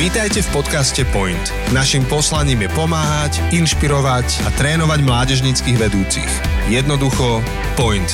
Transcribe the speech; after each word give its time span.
Vítajte 0.00 0.40
v 0.40 0.64
podcaste 0.64 1.04
Point. 1.12 1.52
Naším 1.76 2.08
poslaním 2.08 2.64
je 2.64 2.72
pomáhať, 2.72 3.36
inšpirovať 3.52 4.48
a 4.48 4.50
trénovať 4.56 5.04
mládežnických 5.04 5.76
vedúcich. 5.76 6.32
Jednoducho 6.72 7.44
Point. 7.76 8.08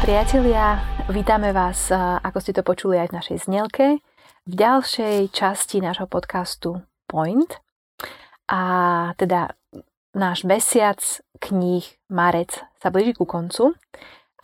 Priatelia, 0.00 0.80
vítame 1.12 1.52
vás, 1.52 1.92
ako 2.24 2.40
ste 2.40 2.56
to 2.56 2.64
počuli 2.64 2.96
aj 2.96 3.12
v 3.12 3.16
našej 3.20 3.38
znelke, 3.52 4.00
v 4.48 4.52
ďalšej 4.64 5.36
časti 5.36 5.84
nášho 5.84 6.08
podcastu 6.08 6.80
Point. 7.04 7.60
A 8.48 9.12
teda 9.20 9.52
náš 10.16 10.48
mesiac 10.48 11.04
kníh 11.36 11.84
Marec 12.08 12.64
sa 12.80 12.88
blíži 12.88 13.12
ku 13.12 13.28
koncu. 13.28 13.76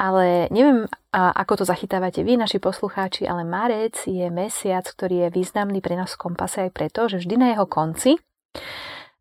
Ale 0.03 0.51
neviem, 0.51 0.91
ako 1.15 1.63
to 1.63 1.65
zachytávate 1.65 2.27
vy, 2.27 2.35
naši 2.35 2.59
poslucháči, 2.59 3.23
ale 3.23 3.47
marec 3.47 4.03
je 4.03 4.27
mesiac, 4.35 4.83
ktorý 4.83 5.31
je 5.31 5.39
významný 5.39 5.79
pre 5.79 5.95
nás 5.95 6.19
v 6.19 6.27
kompase 6.27 6.67
aj 6.67 6.75
preto, 6.75 7.07
že 7.07 7.23
vždy 7.23 7.39
na 7.39 7.55
jeho 7.55 7.71
konci 7.71 8.19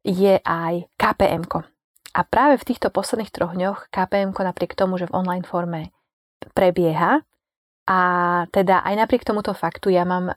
je 0.01 0.41
aj 0.41 0.89
KPM. 0.97 1.45
A 2.17 2.19
práve 2.25 2.57
v 2.57 2.65
týchto 2.65 2.89
posledných 2.89 3.29
troch 3.29 3.53
dňoch 3.53 3.93
KPM 3.93 4.33
napriek 4.33 4.73
tomu, 4.73 4.97
že 4.97 5.05
v 5.05 5.21
online 5.21 5.45
forme 5.45 5.93
prebieha, 6.57 7.21
a 7.91 7.99
teda 8.53 8.85
aj 8.87 8.93
napriek 8.93 9.25
tomuto 9.25 9.51
faktu 9.57 9.91
ja 9.91 10.05
mám 10.05 10.31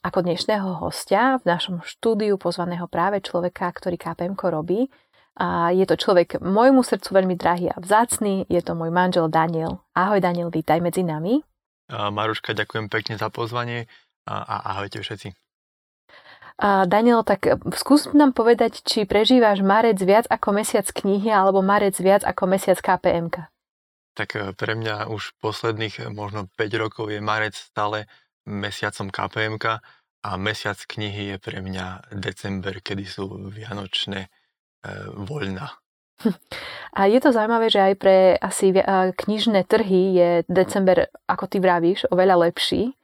ako 0.00 0.24
dnešného 0.24 0.78
hostia 0.78 1.36
v 1.42 1.44
našom 1.52 1.82
štúdiu 1.82 2.38
pozvaného 2.38 2.86
práve 2.86 3.20
človeka, 3.20 3.68
ktorý 3.74 3.98
KPM 3.98 4.38
robí, 4.38 4.88
a 5.34 5.74
je 5.74 5.82
to 5.86 5.98
človek 5.98 6.38
môjmu 6.38 6.86
srdcu 6.86 7.10
veľmi 7.10 7.34
drahý 7.34 7.74
a 7.74 7.76
vzácný, 7.82 8.46
je 8.46 8.60
to 8.62 8.78
môj 8.78 8.94
manžel 8.94 9.26
Daniel. 9.26 9.82
Ahoj 9.94 10.22
Daniel, 10.22 10.50
vítaj 10.54 10.78
medzi 10.78 11.02
nami. 11.02 11.42
Maruška, 11.90 12.54
ďakujem 12.54 12.86
pekne 12.88 13.18
za 13.18 13.28
pozvanie 13.28 13.90
a, 14.24 14.74
ahojte 14.74 15.02
všetci. 15.02 15.34
A 16.54 16.86
Daniel, 16.86 17.26
tak 17.26 17.50
skús 17.74 18.14
nám 18.14 18.30
povedať, 18.30 18.86
či 18.86 19.10
prežívaš 19.10 19.66
marec 19.66 19.98
viac 19.98 20.30
ako 20.30 20.54
mesiac 20.54 20.86
knihy 20.86 21.26
alebo 21.26 21.66
marec 21.66 21.98
viac 21.98 22.22
ako 22.22 22.46
mesiac 22.46 22.78
KPMK. 22.78 23.50
Tak 24.14 24.28
e, 24.38 24.54
pre 24.54 24.78
mňa 24.78 25.10
už 25.10 25.34
posledných 25.42 26.06
e, 26.06 26.14
možno 26.14 26.46
5 26.54 26.70
rokov 26.78 27.10
je 27.10 27.18
marec 27.18 27.58
stále 27.58 28.06
mesiacom 28.46 29.10
KPMK 29.10 29.82
a 30.24 30.30
mesiac 30.38 30.78
knihy 30.78 31.34
je 31.34 31.36
pre 31.42 31.58
mňa 31.58 32.14
december, 32.14 32.78
kedy 32.78 33.02
sú 33.02 33.50
vianočné 33.50 34.30
voľná. 35.14 35.78
A 36.94 37.10
je 37.10 37.18
to 37.18 37.34
zaujímavé, 37.34 37.66
že 37.68 37.80
aj 37.82 37.94
pre 37.98 38.38
asi 38.38 38.70
e, 38.70 38.80
knižné 39.12 39.66
trhy 39.66 40.02
je 40.14 40.30
december, 40.46 41.10
ako 41.26 41.50
ty 41.50 41.58
vravíš, 41.58 42.06
oveľa 42.08 42.48
lepší 42.48 42.94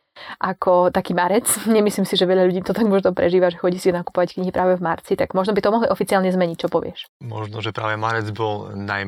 ako 0.40 0.92
taký 0.92 1.16
marec. 1.16 1.46
Nemyslím 1.66 2.06
si, 2.06 2.14
že 2.16 2.28
veľa 2.28 2.46
ľudí 2.48 2.60
to 2.62 2.76
tak 2.76 2.86
možno 2.86 3.12
prežíva, 3.16 3.50
že 3.50 3.60
chodí 3.60 3.80
si 3.80 3.90
nakupovať 3.90 4.36
knihy 4.38 4.52
práve 4.52 4.76
v 4.76 4.84
marci, 4.84 5.16
tak 5.16 5.32
možno 5.32 5.56
by 5.56 5.60
to 5.64 5.72
mohli 5.72 5.88
oficiálne 5.88 6.30
zmeniť. 6.30 6.56
Čo 6.60 6.68
povieš? 6.68 7.08
Možno, 7.24 7.64
že 7.64 7.74
práve 7.74 7.96
marec 7.96 8.28
bol 8.30 8.72
naj, 8.74 9.02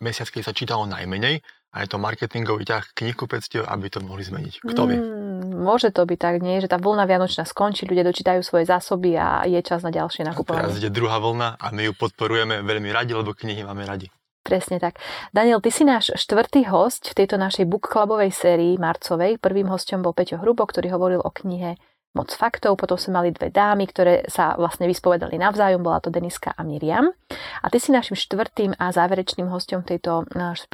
mesiac, 0.00 0.28
keď 0.30 0.42
sa 0.50 0.56
čítalo 0.56 0.88
najmenej 0.88 1.44
a 1.74 1.76
je 1.82 1.88
to 1.90 1.98
marketingový 1.98 2.62
ťah 2.64 2.94
knihkupectiev, 2.94 3.66
aby 3.66 3.86
to 3.90 3.98
mohli 3.98 4.22
zmeniť. 4.22 4.62
Kto 4.62 4.82
vie? 4.86 4.98
Mm, 4.98 5.33
môže 5.54 5.94
to 5.94 6.02
byť 6.02 6.18
tak, 6.18 6.34
nie? 6.42 6.58
Že 6.58 6.74
tá 6.74 6.78
vlna 6.82 7.06
Vianočná 7.06 7.46
skončí, 7.46 7.86
ľudia 7.86 8.02
dočítajú 8.02 8.42
svoje 8.42 8.66
zásoby 8.66 9.14
a 9.14 9.46
je 9.46 9.62
čas 9.62 9.86
na 9.86 9.94
ďalšie 9.94 10.26
nakupovanie. 10.26 10.66
Teraz 10.66 10.82
ide 10.82 10.90
druhá 10.90 11.22
vlna 11.22 11.56
a 11.56 11.66
my 11.70 11.88
ju 11.88 11.92
podporujeme 11.94 12.66
veľmi 12.66 12.90
radi, 12.90 13.14
lebo 13.14 13.30
knihy 13.32 13.62
máme 13.62 13.86
radi. 13.86 14.10
Presne 14.44 14.76
tak. 14.76 15.00
Daniel, 15.32 15.64
ty 15.64 15.72
si 15.72 15.88
náš 15.88 16.12
štvrtý 16.20 16.68
host 16.68 17.08
v 17.08 17.24
tejto 17.24 17.40
našej 17.40 17.64
book 17.64 17.88
clubovej 17.88 18.28
sérii 18.28 18.76
marcovej. 18.76 19.40
Prvým 19.40 19.72
hostom 19.72 20.04
bol 20.04 20.12
Peťo 20.12 20.36
Hrubo, 20.36 20.68
ktorý 20.68 20.92
hovoril 20.92 21.24
o 21.24 21.32
knihe 21.32 21.80
moc 22.14 22.30
faktov, 22.30 22.78
potom 22.78 22.94
sme 22.94 23.18
mali 23.18 23.28
dve 23.34 23.50
dámy, 23.50 23.90
ktoré 23.90 24.22
sa 24.30 24.54
vlastne 24.54 24.86
vyspovedali 24.86 25.34
navzájom, 25.34 25.82
bola 25.82 25.98
to 25.98 26.14
Deniska 26.14 26.54
a 26.54 26.62
Miriam. 26.62 27.10
A 27.60 27.66
ty 27.68 27.82
si 27.82 27.90
našim 27.90 28.14
štvrtým 28.14 28.78
a 28.78 28.94
záverečným 28.94 29.50
hostom 29.50 29.82
tejto 29.82 30.22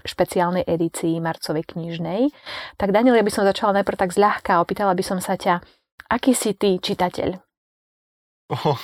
špeciálnej 0.04 0.68
edícii 0.68 1.16
marcovej 1.18 1.64
knižnej. 1.72 2.28
Tak 2.76 2.92
Daniel, 2.92 3.16
ja 3.16 3.24
by 3.24 3.32
som 3.32 3.48
začala 3.48 3.80
najprv 3.80 3.96
tak 3.96 4.12
zľahka, 4.12 4.60
opýtala 4.60 4.92
by 4.92 5.00
som 5.00 5.18
sa 5.18 5.40
ťa, 5.40 5.64
aký 6.12 6.36
si 6.36 6.52
ty 6.52 6.76
čitateľ? 6.76 7.40
Oh, 8.50 8.80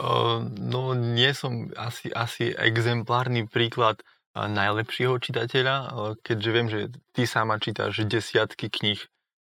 oh, 0.00 0.42
no 0.42 0.98
nie 0.98 1.30
som 1.30 1.70
asi, 1.78 2.10
asi 2.10 2.50
exemplárny 2.58 3.46
príklad 3.46 4.02
najlepšieho 4.34 5.22
čitateľa, 5.22 5.94
keďže 6.26 6.50
viem, 6.50 6.66
že 6.66 6.80
ty 7.14 7.22
sama 7.22 7.62
čítaš 7.62 8.02
desiatky 8.02 8.66
kníh 8.66 8.98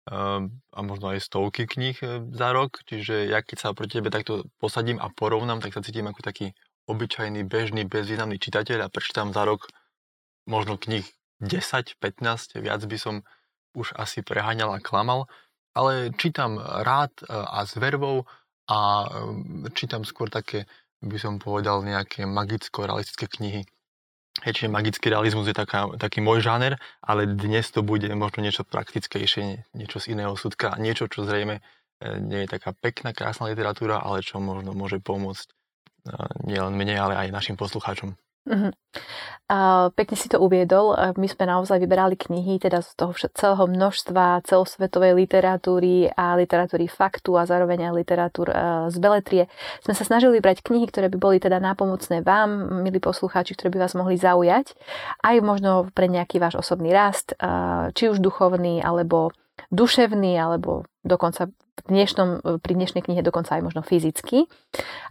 a 0.07 0.79
možno 0.79 1.11
aj 1.11 1.19
stovky 1.19 1.67
kníh 1.67 1.99
e, 1.99 2.23
za 2.31 2.55
rok, 2.55 2.79
čiže 2.87 3.27
ja 3.27 3.43
keď 3.43 3.57
sa 3.59 3.75
proti 3.75 3.99
tebe 3.99 4.07
takto 4.07 4.47
posadím 4.55 5.03
a 5.03 5.11
porovnám, 5.11 5.59
tak 5.59 5.75
sa 5.75 5.83
cítim 5.83 6.07
ako 6.07 6.23
taký 6.23 6.55
obyčajný, 6.87 7.43
bežný, 7.43 7.83
bezvýznamný 7.83 8.39
čitateľ 8.39 8.87
a 8.87 8.91
prečítam 8.91 9.35
za 9.35 9.43
rok 9.43 9.67
možno 10.47 10.79
kníh 10.79 11.03
10, 11.43 11.99
15, 11.99 12.63
viac 12.63 12.81
by 12.87 12.97
som 12.97 13.15
už 13.75 13.93
asi 13.99 14.23
preháňal 14.23 14.73
a 14.73 14.81
klamal, 14.81 15.27
ale 15.75 16.15
čítam 16.15 16.57
rád 16.57 17.11
e, 17.21 17.29
a 17.29 17.67
s 17.67 17.75
vervou 17.75 18.23
a 18.71 18.79
e, 19.05 19.69
čítam 19.75 20.07
skôr 20.07 20.31
také, 20.31 20.71
by 21.03 21.19
som 21.19 21.37
povedal, 21.37 21.83
nejaké 21.83 22.23
magicko-realistické 22.23 23.27
knihy. 23.27 23.67
Hej, 24.45 24.53
čiže 24.53 24.69
magický 24.69 25.09
realizmus 25.09 25.49
je 25.49 25.57
taká, 25.57 25.89
taký 25.97 26.21
môj 26.21 26.45
žáner, 26.45 26.77
ale 27.01 27.25
dnes 27.25 27.73
to 27.73 27.81
bude 27.81 28.05
možno 28.13 28.45
niečo 28.45 28.61
praktickejšie, 28.61 29.65
niečo 29.73 29.97
z 29.97 30.13
iného 30.13 30.37
súdka, 30.37 30.77
niečo, 30.77 31.09
čo 31.09 31.25
zrejme 31.25 31.57
e, 31.57 31.61
nie 32.21 32.45
je 32.45 32.53
taká 32.53 32.77
pekná, 32.77 33.17
krásna 33.17 33.49
literatúra, 33.49 33.97
ale 33.97 34.21
čo 34.21 34.37
možno 34.37 34.77
môže 34.77 35.01
pomôcť 35.01 35.47
e, 35.49 35.53
nielen 36.45 36.77
mne, 36.77 36.95
ale 37.01 37.13
aj 37.17 37.33
našim 37.33 37.57
poslucháčom. 37.57 38.13
Uh-huh. 38.47 38.71
A 39.47 39.91
pekne 39.95 40.15
si 40.19 40.27
to 40.27 40.43
uviedol. 40.43 40.91
My 41.15 41.27
sme 41.27 41.47
naozaj 41.47 41.79
vyberali 41.79 42.19
knihy 42.19 42.59
teda 42.59 42.83
z 42.83 42.99
toho 42.99 43.15
celého 43.15 43.63
množstva 43.63 44.43
celosvetovej 44.43 45.15
literatúry 45.15 46.11
a 46.11 46.35
literatúry 46.35 46.91
faktu 46.91 47.35
a 47.39 47.47
zároveň 47.47 47.87
aj 47.87 47.93
literatúr 47.95 48.47
z 48.91 48.97
beletrie. 48.99 49.43
Sme 49.83 49.95
sa 49.95 50.03
snažili 50.03 50.39
vybrať 50.39 50.67
knihy, 50.67 50.91
ktoré 50.91 51.07
by 51.07 51.17
boli 51.19 51.37
teda 51.39 51.63
nápomocné 51.63 52.27
vám, 52.27 52.83
milí 52.83 52.99
poslucháči, 52.99 53.55
ktoré 53.55 53.71
by 53.71 53.87
vás 53.87 53.95
mohli 53.95 54.19
zaujať, 54.19 54.75
aj 55.23 55.35
možno 55.39 55.87
pre 55.95 56.11
nejaký 56.11 56.43
váš 56.43 56.59
osobný 56.59 56.91
rast, 56.91 57.31
či 57.95 58.03
už 58.11 58.19
duchovný, 58.19 58.83
alebo 58.83 59.31
duševný, 59.71 60.35
alebo 60.35 60.83
dokonca 61.07 61.47
v 61.77 61.81
dnešnom, 61.93 62.59
pri 62.61 62.73
dnešnej 62.73 63.05
knihe 63.05 63.21
dokonca 63.21 63.53
aj 63.53 63.61
možno 63.61 63.85
fyzicky. 63.85 64.49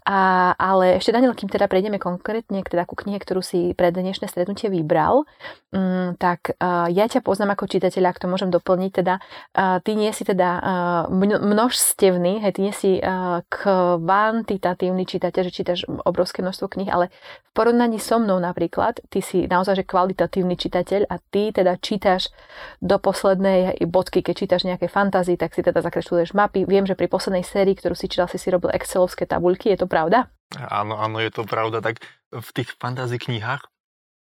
A, 0.03 0.51
ale 0.59 0.99
ešte 0.99 1.15
Daniel, 1.15 1.35
kým 1.35 1.47
teda 1.47 1.71
prejdeme 1.71 2.03
konkrétne 2.03 2.63
k 2.63 2.71
teda 2.75 2.83
ku 2.87 2.99
knihe, 2.99 3.23
ktorú 3.23 3.39
si 3.39 3.71
pre 3.79 3.95
dnešné 3.95 4.27
stretnutie 4.27 4.67
vybral, 4.71 5.27
um, 5.71 6.19
tak 6.19 6.59
uh, 6.59 6.91
ja 6.91 7.07
ťa 7.07 7.23
poznám 7.23 7.55
ako 7.55 7.71
čitateľa, 7.71 8.11
ak 8.11 8.23
to 8.23 8.27
môžem 8.27 8.51
doplniť, 8.51 8.91
teda 8.99 9.15
uh, 9.19 9.79
ty 9.83 9.95
nie 9.95 10.11
si 10.11 10.27
teda 10.27 10.51
uh, 10.59 11.39
množstevný, 11.39 12.43
hej, 12.43 12.53
ty 12.55 12.61
nie 12.67 12.75
si 12.75 12.99
uh, 12.99 13.47
kvantitatívny 13.47 15.07
čitateľ, 15.07 15.43
že 15.47 15.53
čítaš 15.55 15.79
obrovské 15.87 16.43
množstvo 16.43 16.67
kníh, 16.67 16.91
ale 16.91 17.15
v 17.47 17.51
porovnaní 17.55 18.03
so 18.03 18.19
mnou 18.19 18.43
napríklad, 18.43 19.07
ty 19.07 19.23
si 19.23 19.47
naozaj 19.47 19.83
že 19.83 19.85
kvalitatívny 19.87 20.59
čitateľ 20.59 21.09
a 21.09 21.17
ty 21.31 21.55
teda 21.55 21.79
čítaš 21.79 22.35
do 22.83 22.99
poslednej 22.99 23.79
bodky, 23.87 24.21
keď 24.21 24.35
čítaš 24.35 24.63
nejaké 24.67 24.91
fantázy, 24.91 25.39
tak 25.39 25.55
si 25.55 25.63
teda 25.63 25.86
zakresluješ 25.87 26.35
mapy. 26.35 26.67
Viem, 26.67 26.85
že 26.85 26.99
pri 26.99 27.07
poslednej 27.07 27.47
sérii, 27.47 27.79
ktorú 27.79 27.95
si 27.95 28.11
čítal, 28.11 28.27
si 28.27 28.43
si 28.43 28.51
robil 28.51 28.75
excelovské 28.75 29.25
tabuľky, 29.25 29.71
je 29.71 29.87
to 29.87 29.87
pravda? 29.87 30.27
Áno, 30.55 30.99
áno, 30.99 31.23
je 31.23 31.31
to 31.31 31.47
pravda. 31.47 31.79
Tak 31.79 32.03
v 32.35 32.49
tých 32.51 32.75
fantasy 32.77 33.23
knihách 33.23 33.67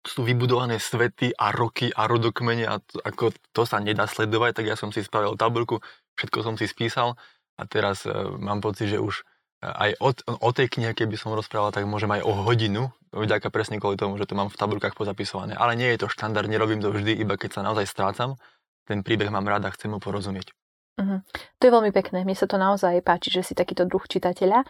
sú 0.00 0.24
vybudované 0.24 0.80
svety 0.80 1.36
a 1.36 1.52
roky 1.52 1.92
a 1.92 2.08
rodokmene 2.08 2.64
a 2.64 2.80
to, 2.80 2.96
ako 3.04 3.36
to 3.52 3.62
sa 3.68 3.76
nedá 3.84 4.08
sledovať, 4.08 4.56
tak 4.56 4.66
ja 4.72 4.76
som 4.76 4.88
si 4.88 5.04
spravil 5.04 5.36
tabuľku, 5.36 5.84
všetko 6.16 6.38
som 6.40 6.54
si 6.56 6.64
spísal 6.64 7.20
a 7.60 7.62
teraz 7.68 8.08
e, 8.08 8.12
mám 8.40 8.64
pocit, 8.64 8.88
že 8.88 8.96
už 8.96 9.20
e, 9.60 9.68
aj 9.68 9.90
o, 10.00 10.08
o 10.40 10.50
tej 10.56 10.72
knihe, 10.72 10.96
keby 10.96 11.20
som 11.20 11.36
rozprával, 11.36 11.76
tak 11.76 11.84
môžem 11.84 12.08
aj 12.16 12.24
o 12.24 12.32
hodinu, 12.32 12.88
vďaka 13.12 13.52
presne 13.52 13.76
kvôli 13.76 14.00
tomu, 14.00 14.16
že 14.16 14.24
to 14.24 14.38
mám 14.38 14.48
v 14.48 14.56
tabulkách 14.56 14.96
pozapisované. 14.96 15.52
Ale 15.52 15.76
nie 15.76 15.92
je 15.92 16.06
to 16.06 16.08
štandard, 16.08 16.48
nerobím 16.48 16.80
to 16.80 16.88
vždy, 16.88 17.12
iba 17.20 17.36
keď 17.36 17.60
sa 17.60 17.66
naozaj 17.66 17.84
strácam. 17.84 18.40
Ten 18.88 19.04
príbeh 19.04 19.28
mám 19.28 19.44
rád 19.44 19.68
a 19.68 19.74
chcem 19.74 19.92
mu 19.92 20.00
porozumieť. 20.00 20.56
Uh-huh. 21.00 21.24
To 21.58 21.62
je 21.64 21.72
veľmi 21.72 21.90
pekné, 21.96 22.28
mne 22.28 22.36
sa 22.36 22.44
to 22.44 22.60
naozaj 22.60 23.00
páči, 23.00 23.32
že 23.32 23.40
si 23.40 23.52
takýto 23.56 23.88
druh 23.88 24.04
čitateľa. 24.04 24.68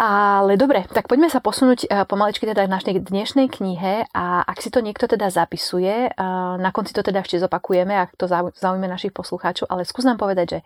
Ale 0.00 0.56
dobre, 0.56 0.88
tak 0.88 1.10
poďme 1.10 1.28
sa 1.28 1.42
posunúť 1.44 1.90
uh, 1.90 2.08
pomaličky 2.08 2.48
teda 2.48 2.64
k 2.64 2.72
našej 2.72 2.94
dnešnej 3.10 3.52
knihe 3.52 4.08
a 4.14 4.46
ak 4.46 4.62
si 4.62 4.72
to 4.72 4.80
niekto 4.80 5.04
teda 5.04 5.28
zapisuje, 5.28 6.08
uh, 6.08 6.56
na 6.56 6.70
konci 6.72 6.94
to 6.96 7.04
teda 7.04 7.20
ešte 7.20 7.42
zopakujeme, 7.42 7.92
ak 7.92 8.16
to 8.16 8.24
zaujíma 8.30 8.88
našich 8.88 9.12
poslucháčov, 9.12 9.68
ale 9.68 9.84
skús 9.84 10.08
nám 10.08 10.16
povedať, 10.16 10.46
že 10.48 10.58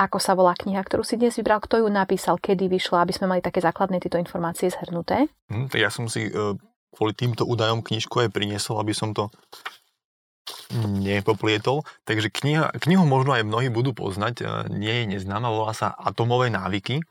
ako 0.00 0.16
sa 0.16 0.32
volá 0.32 0.56
kniha, 0.56 0.80
ktorú 0.80 1.04
si 1.04 1.20
dnes 1.20 1.36
vybral, 1.36 1.60
kto 1.60 1.84
ju 1.84 1.88
napísal, 1.92 2.40
kedy 2.40 2.72
vyšla, 2.72 3.04
aby 3.04 3.12
sme 3.12 3.28
mali 3.28 3.44
také 3.44 3.60
základné 3.60 4.00
tieto 4.00 4.16
informácie 4.16 4.72
zhrnuté. 4.72 5.28
Hm, 5.52 5.68
ja 5.76 5.92
som 5.92 6.08
si 6.08 6.32
uh, 6.32 6.56
kvôli 6.88 7.12
týmto 7.12 7.44
údajom 7.44 7.84
knižku 7.84 8.16
aj 8.24 8.32
priniesol, 8.32 8.80
aby 8.80 8.96
som 8.96 9.12
to 9.12 9.28
nepoplietol. 10.78 11.82
Takže 12.06 12.30
kniha, 12.30 12.70
knihu 12.78 13.04
možno 13.04 13.34
aj 13.34 13.46
mnohí 13.46 13.68
budú 13.68 13.92
poznať, 13.92 14.34
e, 14.40 14.44
nie 14.70 14.94
je 15.02 15.04
neznáma, 15.18 15.50
volá 15.50 15.74
sa 15.74 15.90
Atomové 15.94 16.50
návyky. 16.50 17.02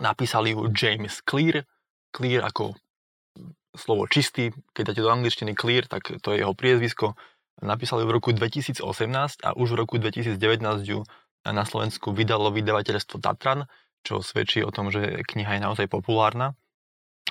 Napísali 0.00 0.56
ju 0.56 0.66
James 0.72 1.22
Clear, 1.22 1.68
Clear 2.12 2.42
ako 2.44 2.74
slovo 3.72 4.04
čistý, 4.08 4.52
keď 4.76 4.92
dáte 4.92 5.02
do 5.04 5.12
angličtiny 5.12 5.56
Clear, 5.56 5.88
tak 5.88 6.12
to 6.20 6.28
je 6.32 6.44
jeho 6.44 6.52
priezvisko. 6.52 7.16
Napísali 7.60 8.04
ju 8.04 8.08
v 8.08 8.16
roku 8.16 8.30
2018 8.32 8.84
a 9.44 9.50
už 9.56 9.76
v 9.76 9.80
roku 9.80 9.96
2019 9.96 10.36
ju 10.84 11.00
na 11.46 11.64
Slovensku 11.66 12.12
vydalo 12.12 12.52
vydavateľstvo 12.52 13.18
Tatran, 13.18 13.66
čo 14.02 14.20
svedčí 14.20 14.62
o 14.62 14.74
tom, 14.74 14.90
že 14.90 15.22
kniha 15.24 15.58
je 15.58 15.64
naozaj 15.64 15.86
populárna. 15.88 16.54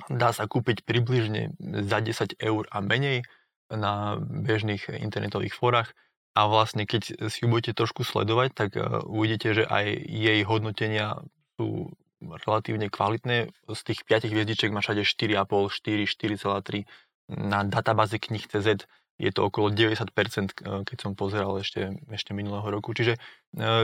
Dá 0.08 0.32
sa 0.32 0.48
kúpiť 0.48 0.88
približne 0.88 1.52
za 1.60 2.00
10 2.00 2.40
eur 2.40 2.64
a 2.72 2.78
menej 2.80 3.28
na 3.72 4.20
bežných 4.20 4.92
internetových 4.92 5.56
fórach 5.56 5.96
a 6.32 6.48
vlastne 6.48 6.88
keď 6.88 7.28
si 7.28 7.44
ju 7.44 7.48
budete 7.52 7.76
trošku 7.76 8.08
sledovať, 8.08 8.50
tak 8.56 8.70
e, 8.80 8.84
uvidíte, 9.04 9.52
že 9.52 9.64
aj 9.68 9.86
jej 10.08 10.40
hodnotenia 10.48 11.20
sú 11.60 11.92
relatívne 12.22 12.88
kvalitné. 12.88 13.52
Z 13.68 13.82
tých 13.84 14.08
5 14.08 14.32
hviezdičiek 14.32 14.72
má 14.72 14.80
všade 14.80 15.04
4,5, 15.04 16.08
4, 16.08 16.08
4,3. 16.08 16.88
Na 17.36 17.68
databáze 17.68 18.16
knih 18.16 18.48
CZ 18.48 18.88
je 19.20 19.32
to 19.36 19.42
okolo 19.44 19.76
90%, 19.76 20.08
e, 20.08 20.88
keď 20.88 20.98
som 20.98 21.12
pozeral 21.20 21.60
ešte, 21.60 22.00
ešte 22.08 22.32
minulého 22.32 22.66
roku. 22.72 22.96
Čiže 22.96 23.20
e, 23.20 23.20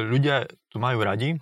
ľudia 0.07 0.47
tu 0.71 0.79
majú 0.79 1.03
radi 1.03 1.35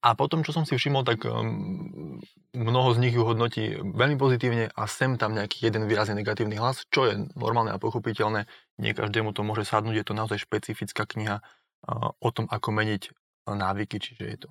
a 0.00 0.16
potom, 0.16 0.40
čo 0.46 0.56
som 0.56 0.64
si 0.64 0.78
všimol, 0.78 1.04
tak 1.04 1.28
um, 1.28 2.22
mnoho 2.56 2.88
z 2.96 2.98
nich 3.02 3.14
ju 3.16 3.26
hodnotí 3.26 3.76
veľmi 3.76 4.16
pozitívne 4.16 4.72
a 4.72 4.82
sem 4.88 5.20
tam 5.20 5.36
nejaký 5.36 5.68
jeden 5.68 5.84
výrazne 5.84 6.16
negatívny 6.16 6.56
hlas, 6.56 6.88
čo 6.88 7.10
je 7.10 7.28
normálne 7.36 7.74
a 7.74 7.82
pochopiteľné. 7.82 8.48
Nie 8.80 8.96
každému 8.96 9.36
to 9.36 9.44
môže 9.44 9.68
sadnúť, 9.68 10.00
je 10.00 10.06
to 10.06 10.14
naozaj 10.16 10.38
špecifická 10.40 11.04
kniha 11.04 11.42
uh, 11.42 12.10
o 12.16 12.28
tom, 12.32 12.48
ako 12.48 12.72
meniť 12.72 13.12
návyky, 13.50 13.98
čiže 13.98 14.24
je 14.24 14.38
to. 14.46 14.48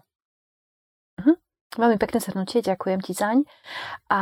Uh-huh. 1.23 1.37
Veľmi 1.79 1.95
pekné 1.95 2.19
shrnutie, 2.19 2.59
ďakujem 2.59 2.99
ti 2.99 3.15
zaň. 3.15 3.47
A 4.11 4.19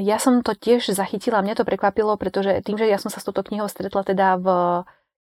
ja 0.00 0.16
som 0.16 0.40
to 0.40 0.56
tiež 0.56 0.88
zachytila, 0.96 1.44
mňa 1.44 1.60
to 1.60 1.68
prekvapilo, 1.68 2.16
pretože 2.16 2.64
tým, 2.64 2.80
že 2.80 2.88
ja 2.88 2.96
som 2.96 3.12
sa 3.12 3.20
s 3.20 3.26
touto 3.28 3.44
knihou 3.44 3.68
stretla 3.68 4.00
teda 4.00 4.40
v 4.40 4.48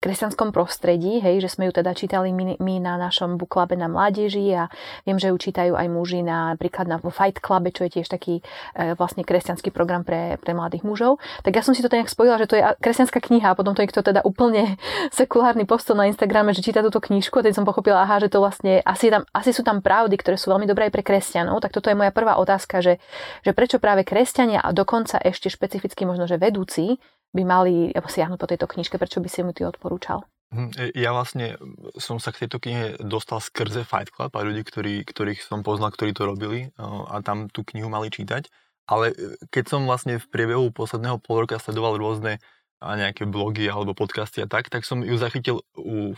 kresťanskom 0.04 0.52
prostredí, 0.52 1.24
hej, 1.24 1.40
že 1.40 1.48
sme 1.48 1.72
ju 1.72 1.80
teda 1.80 1.96
čítali 1.96 2.28
my, 2.28 2.60
my 2.60 2.74
na 2.76 3.00
našom 3.00 3.40
buklabe 3.40 3.72
na 3.72 3.88
mládeži 3.88 4.52
a 4.52 4.68
viem, 5.08 5.16
že 5.16 5.32
ju 5.32 5.36
čítajú 5.40 5.72
aj 5.72 5.88
muži 5.88 6.20
na, 6.20 6.52
napríklad 6.52 6.84
na 6.84 7.00
Fight 7.00 7.40
Clube, 7.40 7.72
čo 7.72 7.88
je 7.88 7.96
tiež 7.96 8.12
taký 8.12 8.44
e, 8.76 8.92
vlastne 9.00 9.24
kresťanský 9.24 9.72
program 9.72 10.04
pre, 10.04 10.36
pre 10.44 10.52
mladých 10.52 10.84
mužov. 10.84 11.24
Tak 11.40 11.56
ja 11.56 11.64
som 11.64 11.72
si 11.72 11.80
to 11.80 11.88
nejak 11.88 12.12
spojila, 12.12 12.36
že 12.36 12.52
to 12.52 12.60
je 12.60 12.62
kresťanská 12.84 13.24
kniha 13.24 13.56
a 13.56 13.56
potom 13.56 13.72
to 13.72 13.80
niekto 13.80 14.04
teda 14.04 14.20
úplne 14.28 14.76
sekulárny 15.18 15.64
postol 15.64 15.96
na 15.96 16.04
Instagrame, 16.04 16.52
že 16.52 16.60
číta 16.60 16.84
túto 16.84 17.00
knižku 17.00 17.40
a 17.40 17.44
teď 17.48 17.56
som 17.56 17.64
pochopila, 17.64 18.04
aha, 18.04 18.20
že 18.20 18.28
to 18.28 18.44
vlastne 18.44 18.84
asi, 18.84 19.08
tam, 19.08 19.24
asi 19.32 19.56
sú 19.56 19.64
tam 19.64 19.80
pravdy, 19.80 20.20
ktoré 20.20 20.36
sú 20.36 20.52
veľmi 20.52 20.68
dobré 20.68 20.92
aj 20.92 21.00
pre 21.00 21.06
kresťanov. 21.06 21.64
Tak 21.64 21.72
toto 21.72 21.88
je 21.88 21.96
moja 21.96 22.12
prvá 22.12 22.36
otázka, 22.36 22.84
že, 22.84 23.00
že 23.40 23.56
prečo 23.56 23.80
práve 23.80 24.04
kresťania 24.04 24.60
a 24.60 24.68
dokonca 24.76 25.16
ešte 25.16 25.48
špecificky 25.48 26.04
možno, 26.04 26.28
že 26.28 26.36
vedúci 26.36 27.00
by 27.34 27.42
mali 27.42 27.90
siahnuť 27.92 28.38
po 28.38 28.46
tejto 28.46 28.70
knižke, 28.70 28.96
prečo 28.96 29.18
by 29.18 29.28
si 29.28 29.42
mu 29.42 29.50
ty 29.50 29.66
odporúčal? 29.66 30.22
Hm, 30.54 30.70
e, 30.78 30.94
ja 30.94 31.10
vlastne 31.10 31.58
som 31.98 32.22
sa 32.22 32.30
k 32.30 32.46
tejto 32.46 32.62
knihe 32.62 33.02
dostal 33.02 33.42
skrze 33.42 33.82
Fight 33.82 34.14
Club 34.14 34.30
a 34.38 34.46
ľudí, 34.46 34.62
ktorí, 34.62 35.02
ktorých 35.02 35.42
som 35.42 35.66
poznal, 35.66 35.90
ktorí 35.90 36.14
to 36.14 36.30
robili 36.30 36.70
a 36.78 37.18
tam 37.26 37.50
tú 37.50 37.66
knihu 37.66 37.90
mali 37.90 38.08
čítať. 38.14 38.46
Ale 38.86 39.10
e, 39.10 39.34
keď 39.50 39.64
som 39.66 39.82
vlastne 39.82 40.22
v 40.22 40.26
priebehu 40.30 40.70
posledného 40.70 41.18
pol 41.18 41.42
roka 41.42 41.58
sledoval 41.58 41.98
rôzne 41.98 42.38
a 42.84 43.00
nejaké 43.00 43.24
blogy 43.24 43.64
alebo 43.66 43.96
podcasty 43.96 44.44
a 44.44 44.46
tak, 44.46 44.68
tak 44.68 44.84
som 44.84 45.00
ju 45.00 45.16
zachytil 45.16 45.64
u 45.74 46.12
e, 46.12 46.16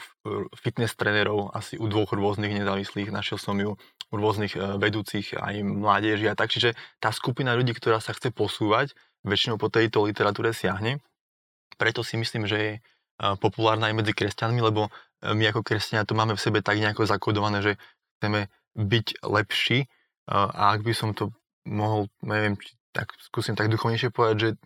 fitness 0.59 0.99
trénerov, 0.99 1.55
asi 1.57 1.79
u 1.81 1.87
dvoch 1.87 2.13
rôznych 2.13 2.53
nezávislých, 2.53 3.15
našiel 3.15 3.39
som 3.39 3.57
ju 3.57 3.79
rôznych 4.15 4.55
vedúcich 4.55 5.35
aj 5.35 5.67
mládeží 5.67 6.31
a 6.31 6.39
tak, 6.39 6.55
čiže 6.55 6.79
tá 7.03 7.11
skupina 7.11 7.53
ľudí, 7.59 7.75
ktorá 7.75 7.99
sa 7.99 8.15
chce 8.15 8.31
posúvať, 8.31 8.95
väčšinou 9.27 9.59
po 9.59 9.67
tejto 9.67 10.07
literatúre 10.07 10.55
siahne. 10.55 11.03
Preto 11.75 12.07
si 12.07 12.15
myslím, 12.15 12.47
že 12.47 12.57
je 12.57 12.73
populárna 13.41 13.89
aj 13.89 13.95
medzi 13.97 14.13
kresťanmi, 14.13 14.61
lebo 14.61 14.89
e, 14.89 14.91
my 15.33 15.51
ako 15.53 15.65
kresťania 15.65 16.05
to 16.05 16.15
máme 16.15 16.37
v 16.37 16.43
sebe 16.43 16.61
tak 16.61 16.77
nejako 16.77 17.09
zakodované, 17.09 17.65
že 17.65 17.73
chceme 18.19 18.53
byť 18.77 19.07
lepší. 19.25 19.89
A 20.27 20.75
ak 20.75 20.83
by 20.83 20.93
som 20.93 21.15
to 21.15 21.31
mohol, 21.65 22.11
neviem, 22.19 22.59
tak 22.91 23.15
skúsim 23.23 23.55
tak 23.55 23.71
duchovnejšie 23.71 24.11
povedať, 24.11 24.37
že 24.37 24.49
e, 24.53 24.57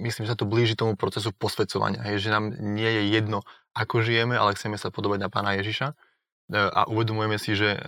myslím, 0.00 0.24
že 0.24 0.32
sa 0.32 0.38
to 0.38 0.48
blíži 0.48 0.78
tomu 0.78 0.96
procesu 0.96 1.34
posvedcovania, 1.34 2.02
že 2.16 2.32
nám 2.32 2.56
nie 2.56 2.88
je 2.88 3.02
jedno, 3.12 3.44
ako 3.76 4.04
žijeme, 4.04 4.36
ale 4.36 4.56
chceme 4.56 4.76
sa 4.80 4.88
podobať 4.88 5.18
na 5.20 5.28
pána 5.28 5.58
Ježiša. 5.60 5.92
e, 5.92 5.94
a 6.50 6.88
uvedomujeme 6.90 7.38
si, 7.38 7.54
že 7.54 7.78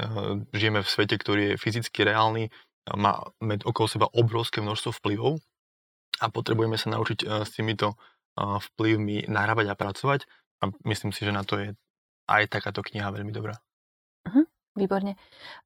žijeme 0.54 0.80
v 0.80 0.88
svete, 0.88 1.16
ktorý 1.18 1.42
je 1.54 1.60
fyzicky 1.60 2.06
reálny, 2.06 2.48
má 2.92 3.16
okolo 3.64 3.86
seba 3.88 4.06
obrovské 4.12 4.60
množstvo 4.60 4.92
vplyvov 5.00 5.40
a 6.20 6.28
potrebujeme 6.28 6.76
sa 6.76 6.92
naučiť 6.92 7.18
eh, 7.24 7.42
s 7.42 7.50
týmito 7.56 7.96
vplyvmi 8.34 9.30
narábať 9.30 9.70
a 9.70 9.78
pracovať 9.78 10.26
a 10.58 10.74
myslím 10.90 11.14
si, 11.14 11.22
že 11.22 11.30
na 11.30 11.46
to 11.46 11.54
je 11.54 11.70
aj 12.26 12.50
takáto 12.50 12.82
kniha 12.82 13.14
veľmi 13.14 13.30
dobrá. 13.30 13.54
Výborne. 14.74 15.14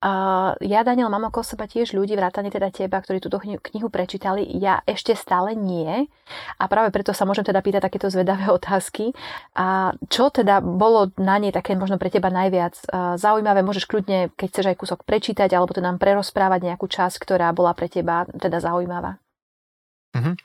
Uh, 0.04 0.52
ja, 0.60 0.84
Daniel, 0.84 1.08
mám 1.08 1.32
okolo 1.32 1.40
seba 1.40 1.64
tiež 1.64 1.96
ľudí, 1.96 2.12
vrátane 2.12 2.52
teda 2.52 2.68
teba, 2.68 3.00
ktorí 3.00 3.24
túto 3.24 3.40
knihu 3.40 3.88
prečítali. 3.88 4.44
Ja 4.60 4.84
ešte 4.84 5.16
stále 5.16 5.56
nie. 5.56 6.12
A 6.60 6.68
práve 6.68 6.92
preto 6.92 7.16
sa 7.16 7.24
môžem 7.24 7.40
teda 7.40 7.64
pýtať 7.64 7.88
takéto 7.88 8.12
zvedavé 8.12 8.52
otázky. 8.60 9.16
A 9.56 9.96
čo 10.12 10.28
teda 10.28 10.60
bolo 10.60 11.08
na 11.16 11.40
nej 11.40 11.56
také 11.56 11.72
možno 11.72 11.96
pre 11.96 12.12
teba 12.12 12.28
najviac 12.28 12.76
uh, 12.92 13.16
zaujímavé? 13.16 13.64
Môžeš 13.64 13.88
kľudne, 13.88 14.28
keď 14.36 14.48
chceš 14.52 14.66
aj 14.68 14.76
kúsok 14.76 15.00
prečítať, 15.08 15.56
alebo 15.56 15.72
to 15.72 15.80
nám 15.80 15.96
prerozprávať 15.96 16.68
nejakú 16.68 16.84
časť, 16.84 17.16
ktorá 17.24 17.48
bola 17.56 17.72
pre 17.72 17.88
teba 17.88 18.28
teda 18.28 18.60
zaujímavá. 18.60 19.16
Mm-hmm. 20.12 20.36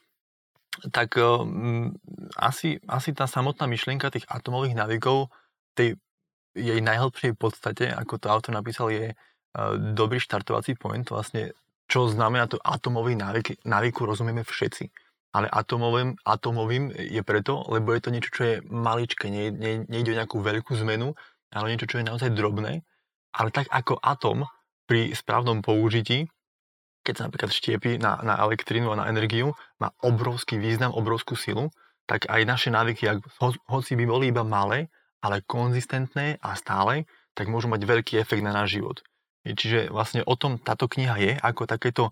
Tak 0.87 1.19
um, 1.19 1.91
asi, 2.39 2.79
asi 2.87 3.11
tá 3.11 3.27
samotná 3.27 3.67
myšlienka 3.67 4.07
tých 4.07 4.23
atomových 4.31 4.79
návykov, 4.79 5.27
tej 5.75 5.99
jej 6.53 6.79
najhlbšej 6.79 7.33
podstate, 7.35 7.89
ako 7.89 8.21
to 8.21 8.27
autor 8.29 8.53
napísal, 8.53 8.89
je 8.93 9.13
uh, 9.13 9.17
dobrý 9.77 10.21
štartovací 10.21 10.77
point, 10.77 11.05
vlastne 11.05 11.53
čo 11.89 12.07
znamená 12.07 12.47
to 12.47 12.61
atomový 12.61 13.17
návyk, 13.17 13.65
návyku 13.67 14.07
rozumieme 14.07 14.45
všetci. 14.45 14.89
Ale 15.33 15.49
atomovým, 15.49 16.13
atomovým 16.21 16.93
je 16.93 17.21
preto, 17.25 17.65
lebo 17.65 17.89
je 17.97 18.01
to 18.05 18.13
niečo, 18.13 18.29
čo 18.29 18.43
je 18.45 18.55
maličké, 18.69 19.33
nie, 19.33 19.49
nie, 19.49 19.81
nejde 19.89 20.13
o 20.13 20.17
nejakú 20.21 20.37
veľkú 20.37 20.77
zmenu, 20.85 21.17
ale 21.49 21.73
niečo, 21.73 21.89
čo 21.89 21.97
je 21.99 22.05
naozaj 22.05 22.37
drobné. 22.37 22.85
Ale 23.33 23.49
tak 23.49 23.65
ako 23.73 23.97
atom 23.97 24.45
pri 24.85 25.09
správnom 25.17 25.65
použití 25.65 26.29
keď 27.03 27.13
sa 27.19 27.25
napríklad 27.27 27.51
štiepi 27.51 27.91
na, 27.99 28.23
na 28.23 28.39
elektrínu 28.39 28.87
a 28.95 28.99
na 29.03 29.05
energiu, 29.11 29.51
má 29.77 29.91
obrovský 29.99 30.55
význam, 30.55 30.95
obrovskú 30.95 31.35
silu, 31.35 31.69
tak 32.07 32.31
aj 32.31 32.41
naše 32.47 32.71
návyky, 32.71 33.11
hoci 33.67 33.93
by 33.99 34.05
boli 34.07 34.31
iba 34.31 34.47
malé, 34.47 34.87
ale 35.23 35.39
konzistentné 35.47 36.37
a 36.43 36.59
stále, 36.59 37.07
tak 37.31 37.47
môžu 37.47 37.71
mať 37.71 37.87
veľký 37.87 38.19
efekt 38.19 38.43
na 38.43 38.51
náš 38.51 38.75
život. 38.75 38.99
Čiže 39.47 39.91
vlastne 39.91 40.21
o 40.27 40.35
tom 40.35 40.59
táto 40.59 40.91
kniha 40.91 41.15
je, 41.19 41.31
ako 41.39 41.67
takéto 41.67 42.11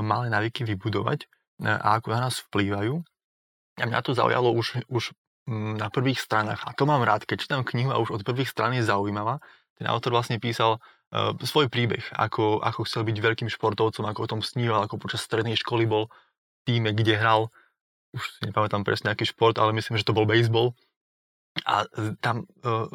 malé 0.00 0.32
návyky 0.32 0.64
vybudovať 0.64 1.24
e, 1.24 1.26
a 1.68 2.00
ako 2.00 2.08
na 2.12 2.28
nás 2.28 2.40
vplývajú. 2.48 3.00
A 3.80 3.84
mňa 3.84 4.00
to 4.04 4.16
zaujalo 4.16 4.52
už, 4.56 4.84
už 4.88 5.12
na 5.48 5.88
prvých 5.88 6.18
stranách. 6.18 6.66
A 6.66 6.74
to 6.74 6.84
mám 6.84 7.06
rád, 7.06 7.22
keď 7.22 7.46
čítam 7.46 7.62
knihu 7.62 7.94
a 7.94 8.02
už 8.02 8.10
od 8.10 8.22
prvých 8.26 8.50
strán 8.50 8.74
je 8.74 8.82
zaujímavá. 8.82 9.38
Ten 9.78 9.86
autor 9.86 10.16
vlastne 10.18 10.42
písal 10.42 10.80
uh, 10.80 11.36
svoj 11.38 11.70
príbeh, 11.70 12.02
ako, 12.18 12.58
ako 12.58 12.82
chcel 12.88 13.06
byť 13.06 13.16
veľkým 13.20 13.48
športovcom, 13.52 14.04
ako 14.10 14.20
o 14.26 14.30
tom 14.36 14.40
sníval, 14.42 14.82
ako 14.82 14.98
počas 14.98 15.22
strednej 15.22 15.54
školy 15.54 15.86
bol 15.86 16.10
v 16.10 16.58
týme, 16.66 16.90
kde 16.90 17.14
hral, 17.14 17.54
už 18.10 18.22
si 18.26 18.40
nepamätám 18.48 18.82
presne 18.82 19.12
aký 19.12 19.28
šport, 19.28 19.54
ale 19.60 19.76
myslím, 19.76 20.00
že 20.00 20.06
to 20.08 20.16
bol 20.16 20.26
baseball. 20.26 20.74
A 21.64 21.88
tam 22.20 22.44
uh, 22.66 22.90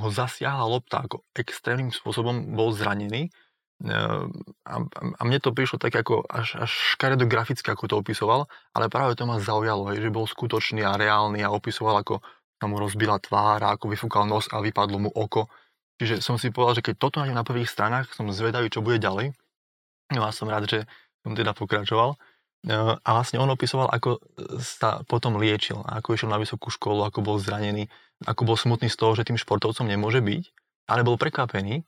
ho 0.00 0.08
zasiahla 0.08 0.64
lopta, 0.64 1.04
ako 1.04 1.28
extrémnym 1.36 1.92
spôsobom 1.92 2.56
bol 2.56 2.72
zranený. 2.72 3.28
Uh, 3.84 4.26
a, 4.64 4.80
a 4.88 5.22
mne 5.28 5.38
to 5.44 5.52
prišlo 5.52 5.76
tak 5.76 5.92
ako 5.92 6.24
až, 6.24 6.56
až 6.56 6.70
škaredo 6.96 7.28
graficky, 7.28 7.68
ako 7.68 7.84
to 7.86 8.00
opisoval, 8.00 8.48
ale 8.72 8.88
práve 8.88 9.14
to 9.14 9.28
ma 9.28 9.38
zaujalo, 9.38 9.92
hej, 9.92 10.02
že 10.02 10.14
bol 10.14 10.24
skutočný 10.24 10.82
a 10.82 10.96
reálny 10.98 11.44
a 11.44 11.52
opisoval, 11.52 12.00
ako 12.00 12.24
sa 12.58 12.64
mu 12.66 12.80
rozbila 12.80 13.22
tvár 13.22 13.62
ako 13.62 13.86
vyfúkal 13.86 14.26
nos 14.26 14.50
a 14.50 14.58
vypadlo 14.58 14.98
mu 14.98 15.10
oko 15.14 15.46
Čiže 15.98 16.22
som 16.22 16.38
si 16.38 16.54
povedal, 16.54 16.78
že 16.78 16.86
keď 16.86 16.94
toto 16.94 17.18
nájdem 17.18 17.34
na 17.34 17.42
prvých 17.42 17.66
stranách, 17.66 18.14
som 18.14 18.30
zvedavý, 18.30 18.70
čo 18.70 18.86
bude 18.86 19.02
ďalej. 19.02 19.34
No 20.14 20.22
a 20.22 20.30
som 20.30 20.46
rád, 20.46 20.70
že 20.70 20.86
som 21.26 21.34
teda 21.34 21.50
pokračoval. 21.58 22.14
E, 22.68 22.76
a 23.00 23.08
vlastne 23.16 23.40
on 23.40 23.48
opisoval, 23.48 23.88
ako 23.88 24.20
sa 24.60 25.00
potom 25.08 25.40
liečil, 25.40 25.80
ako 25.88 26.12
išiel 26.12 26.28
na 26.28 26.36
vysokú 26.36 26.68
školu, 26.68 27.08
ako 27.08 27.24
bol 27.24 27.36
zranený, 27.40 27.88
ako 28.28 28.44
bol 28.44 28.56
smutný 28.60 28.92
z 28.92 28.96
toho, 29.00 29.16
že 29.16 29.24
tým 29.24 29.40
športovcom 29.40 29.88
nemôže 29.88 30.20
byť, 30.20 30.44
ale 30.92 31.00
bol 31.00 31.16
prekvapený 31.16 31.80
e, 31.80 31.82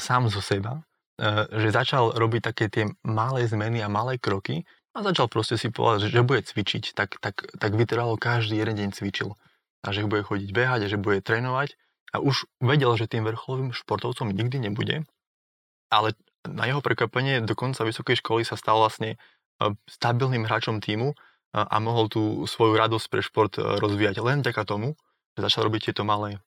sám 0.00 0.32
zo 0.32 0.40
seba, 0.40 0.80
e, 1.20 1.44
že 1.60 1.76
začal 1.76 2.16
robiť 2.16 2.40
také 2.40 2.72
tie 2.72 2.88
malé 3.04 3.44
zmeny 3.44 3.84
a 3.84 3.92
malé 3.92 4.16
kroky 4.16 4.64
a 4.96 5.04
začal 5.04 5.28
proste 5.28 5.60
si 5.60 5.68
povedať, 5.68 6.08
že 6.08 6.24
bude 6.24 6.40
cvičiť, 6.40 6.96
tak, 6.96 7.20
tak, 7.20 7.44
tak 7.60 7.76
vytrvalo 7.76 8.16
každý 8.16 8.56
jeden 8.56 8.80
deň 8.80 8.90
cvičil. 8.96 9.36
a 9.84 9.92
že 9.92 10.08
bude 10.08 10.24
chodiť 10.24 10.48
behať 10.48 10.80
a 10.86 10.88
že 10.88 10.96
bude 10.96 11.20
trénovať 11.20 11.76
a 12.16 12.24
už 12.24 12.48
vedel, 12.64 12.96
že 12.96 13.04
tým 13.04 13.28
vrcholovým 13.28 13.76
športovcom 13.76 14.32
nikdy 14.32 14.56
nebude, 14.70 15.04
ale 15.92 16.16
na 16.48 16.64
jeho 16.68 16.80
prekvapenie 16.80 17.44
do 17.44 17.52
konca 17.56 17.84
vysokej 17.84 18.20
školy 18.20 18.42
sa 18.44 18.56
stal 18.56 18.80
vlastne 18.80 19.20
stabilným 19.88 20.44
hráčom 20.44 20.82
týmu 20.82 21.14
a 21.54 21.76
mohol 21.78 22.10
tú 22.10 22.44
svoju 22.50 22.74
radosť 22.74 23.06
pre 23.06 23.22
šport 23.22 23.52
rozvíjať 23.56 24.18
len 24.18 24.42
vďaka 24.42 24.62
tomu, 24.66 24.98
že 25.38 25.46
začal 25.46 25.70
robiť 25.70 25.90
tieto 25.90 26.02
malé 26.02 26.42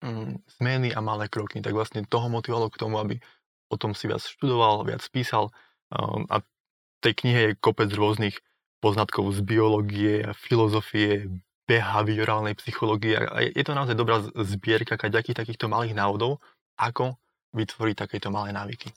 mm, 0.00 0.40
zmeny 0.58 0.88
a 0.96 1.04
malé 1.04 1.28
kroky. 1.28 1.60
Tak 1.60 1.76
vlastne 1.76 2.02
toho 2.08 2.32
motivovalo 2.32 2.72
k 2.72 2.80
tomu, 2.80 2.96
aby 2.96 3.20
o 3.68 3.76
tom 3.76 3.92
si 3.92 4.08
viac 4.08 4.24
študoval, 4.24 4.88
viac 4.88 5.04
písal 5.12 5.52
a 5.92 6.40
v 6.40 6.98
tej 7.04 7.14
knihe 7.24 7.40
je 7.52 7.58
kopec 7.60 7.92
rôznych 7.92 8.40
poznatkov 8.80 9.28
z 9.36 9.40
biológie, 9.44 10.24
filozofie, 10.36 11.28
behaviorálnej 11.68 12.56
psychológie 12.56 13.20
a 13.20 13.44
je 13.44 13.64
to 13.64 13.76
naozaj 13.76 13.92
dobrá 13.92 14.24
zbierka 14.32 14.96
kaďakých 14.96 15.44
takýchto 15.44 15.68
malých 15.68 15.92
návodov, 15.92 16.40
ako 16.80 17.20
vytvoriť 17.52 17.96
takéto 17.96 18.32
malé 18.32 18.56
návyky. 18.56 18.88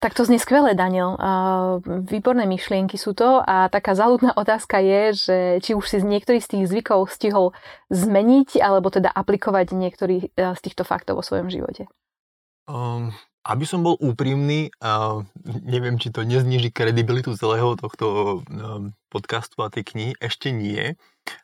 Tak 0.00 0.16
to 0.16 0.24
znie 0.24 0.40
skvelé, 0.40 0.72
Daniel. 0.72 1.12
Výborné 1.84 2.48
myšlienky 2.48 2.96
sú 2.96 3.12
to 3.12 3.44
a 3.44 3.68
taká 3.68 3.92
záľudná 3.92 4.32
otázka 4.32 4.80
je, 4.80 5.02
že 5.12 5.38
či 5.60 5.76
už 5.76 5.84
si 5.84 6.00
z 6.00 6.08
niektorých 6.08 6.40
z 6.40 6.50
tých 6.56 6.64
zvykov 6.72 7.12
stihol 7.12 7.52
zmeniť 7.92 8.64
alebo 8.64 8.88
teda 8.88 9.12
aplikovať 9.12 9.76
niektorý 9.76 10.32
e, 10.32 10.56
z 10.56 10.60
týchto 10.64 10.88
faktov 10.88 11.20
vo 11.20 11.24
svojom 11.24 11.52
živote. 11.52 11.84
Um, 12.64 13.12
aby 13.44 13.64
som 13.68 13.84
bol 13.84 14.00
úprimný, 14.00 14.72
neviem, 15.64 15.96
či 16.00 16.12
to 16.12 16.24
nezniží 16.24 16.72
kredibilitu 16.72 17.36
celého 17.36 17.72
tohto 17.76 18.40
um, 18.40 18.92
podcastu 19.08 19.64
a 19.64 19.72
tej 19.72 19.84
knihy, 19.84 20.12
ešte 20.20 20.52
nie, 20.52 20.96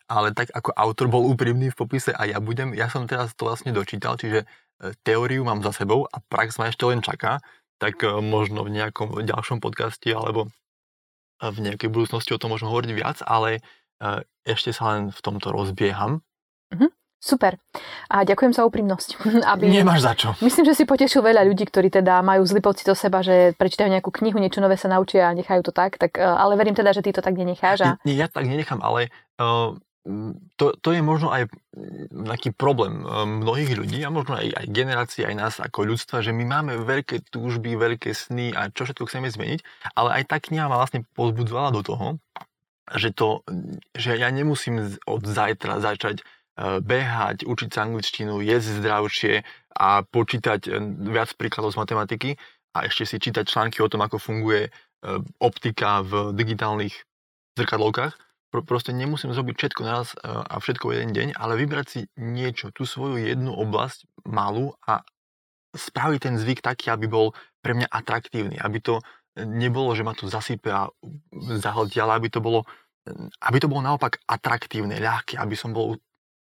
ale 0.05 0.33
tak 0.33 0.53
ako 0.53 0.77
autor 0.77 1.09
bol 1.09 1.25
úprimný 1.25 1.73
v 1.73 1.77
popise 1.77 2.13
a 2.13 2.29
ja 2.29 2.37
budem, 2.37 2.77
ja 2.77 2.89
som 2.89 3.09
teraz 3.09 3.33
to 3.33 3.49
vlastne 3.49 3.73
dočítal, 3.73 4.13
čiže 4.13 4.45
e, 4.45 4.93
teóriu 5.01 5.41
mám 5.41 5.65
za 5.65 5.73
sebou 5.73 6.05
a 6.05 6.21
prax 6.21 6.61
ma 6.61 6.69
ešte 6.69 6.85
len 6.85 7.01
čaká, 7.01 7.41
tak 7.77 8.01
e, 8.03 8.09
možno 8.21 8.65
v 8.65 8.73
nejakom 8.73 9.21
ďalšom 9.21 9.61
podcaste 9.61 10.09
alebo 10.09 10.49
e, 11.41 11.49
v 11.49 11.57
nejakej 11.63 11.89
budúcnosti 11.89 12.33
o 12.33 12.41
tom 12.41 12.53
môžem 12.53 12.69
hovoriť 12.69 12.91
viac, 12.93 13.17
ale 13.23 13.61
e, 14.01 14.21
ešte 14.45 14.73
sa 14.73 14.97
len 14.97 15.13
v 15.13 15.19
tomto 15.21 15.53
rozbieham. 15.53 16.21
Mhm. 16.73 16.89
Super. 17.17 17.57
A 18.13 18.21
ďakujem 18.21 18.53
za 18.53 18.61
úprimnosť. 18.61 19.17
Aby... 19.51 19.73
Nemáš 19.73 20.05
za 20.05 20.13
čo. 20.13 20.37
Myslím, 20.37 20.69
že 20.69 20.77
si 20.77 20.83
potešil 20.85 21.25
veľa 21.25 21.49
ľudí, 21.49 21.65
ktorí 21.65 21.89
teda 21.89 22.21
majú 22.21 22.45
zlý 22.45 22.61
pocit 22.61 22.85
o 22.93 22.95
seba, 22.95 23.25
že 23.25 23.57
prečítajú 23.57 23.89
nejakú 23.89 24.13
knihu, 24.21 24.37
niečo 24.37 24.61
nové 24.61 24.77
sa 24.77 24.85
naučia 24.85 25.25
a 25.25 25.33
nechajú 25.33 25.65
to 25.65 25.73
tak. 25.73 25.97
tak 25.97 26.21
ale 26.21 26.53
verím 26.53 26.77
teda, 26.77 26.93
že 26.93 27.01
ty 27.01 27.09
to 27.09 27.25
tak 27.25 27.33
nenecháš. 27.33 27.81
A... 27.81 27.89
Nie, 28.05 28.21
ja 28.21 28.29
tak 28.29 28.45
nenechám, 28.45 28.85
ale 28.85 29.09
uh, 29.41 29.73
to, 30.55 30.71
to 30.79 30.89
je 30.95 31.01
možno 31.03 31.29
aj 31.35 31.51
taký 32.11 32.55
problém 32.55 33.03
eh, 33.03 33.27
mnohých 33.27 33.71
ľudí 33.75 33.99
a 34.07 34.13
možno 34.13 34.39
aj, 34.39 34.55
aj 34.55 34.65
generácií, 34.71 35.21
aj 35.27 35.35
nás 35.35 35.55
ako 35.59 35.83
ľudstva, 35.83 36.23
že 36.23 36.31
my 36.31 36.43
máme 36.47 36.73
veľké 36.81 37.27
túžby, 37.27 37.75
veľké 37.75 38.15
sny 38.15 38.55
a 38.55 38.71
čo 38.71 38.87
všetko 38.87 39.07
chceme 39.07 39.27
zmeniť, 39.27 39.59
ale 39.99 40.21
aj 40.21 40.23
tá 40.31 40.37
kniha 40.39 40.71
ma 40.71 40.79
vlastne 40.79 41.03
pozbudzovala 41.13 41.75
do 41.75 41.81
toho, 41.83 42.07
že, 42.95 43.11
to, 43.11 43.43
že 43.91 44.15
ja 44.15 44.31
nemusím 44.31 44.95
od 45.03 45.23
zajtra 45.27 45.83
začať 45.83 46.23
eh, 46.23 46.79
behať, 46.79 47.43
učiť 47.43 47.69
sa 47.69 47.83
angličtinu, 47.83 48.39
jesť 48.39 48.79
zdravšie 48.79 49.33
a 49.75 50.07
počítať 50.07 50.61
eh, 50.67 50.79
viac 51.11 51.35
príkladov 51.35 51.75
z 51.75 51.79
matematiky 51.83 52.29
a 52.71 52.87
ešte 52.87 53.03
si 53.03 53.17
čítať 53.19 53.43
články 53.43 53.83
o 53.83 53.91
tom, 53.91 54.05
ako 54.05 54.21
funguje 54.21 54.69
optika 55.37 56.01
v 56.01 56.33
digitálnych 56.33 57.05
zrkadlovkách, 57.53 58.17
proste 58.51 58.95
nemusím 58.95 59.35
zrobiť 59.35 59.55
všetko 59.55 59.81
naraz 59.83 60.15
e, 60.15 60.17
a 60.23 60.55
všetko 60.57 60.95
jeden 60.95 61.11
deň, 61.11 61.27
ale 61.35 61.59
vybrať 61.59 61.85
si 61.87 61.99
niečo, 62.15 62.71
tú 62.71 62.87
svoju 62.87 63.19
jednu 63.19 63.51
oblasť 63.51 64.07
malú 64.23 64.75
a 64.87 65.03
spraviť 65.75 66.19
ten 66.23 66.35
zvyk 66.39 66.63
taký, 66.63 66.89
aby 66.89 67.05
bol 67.11 67.35
pre 67.61 67.75
mňa 67.75 67.91
atraktívny, 67.91 68.55
aby 68.57 68.79
to 68.79 69.03
nebolo, 69.37 69.93
že 69.93 70.01
ma 70.01 70.17
to 70.17 70.25
zasype 70.25 70.65
a 70.71 70.89
zahltí, 71.61 72.01
ale 72.01 72.17
aby 72.17 72.27
to 72.33 72.41
bolo, 72.41 72.65
aby 73.43 73.57
to 73.61 73.69
bolo 73.69 73.85
naopak 73.85 74.17
atraktívne, 74.25 74.97
ľahké, 74.97 75.37
aby 75.37 75.53
som 75.53 75.75
bol 75.75 76.01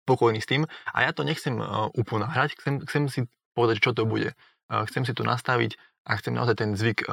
spokojný 0.03 0.43
s 0.43 0.51
tým. 0.51 0.67
A 0.91 1.07
ja 1.07 1.15
to 1.15 1.23
nechcem 1.23 1.55
uponáhrať, 1.95 2.59
chcem, 2.59 2.83
chcem 2.91 3.03
si 3.07 3.21
povedať, 3.55 3.79
čo 3.79 3.95
to 3.95 4.03
bude. 4.03 4.35
Chcem 4.67 5.07
si 5.07 5.15
to 5.15 5.23
nastaviť 5.23 5.79
a 6.11 6.19
chcem 6.19 6.35
naozaj 6.35 6.59
ten 6.59 6.75
zvyk 6.75 7.07